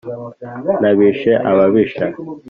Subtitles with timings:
[0.81, 2.05] n’abishe ababisha,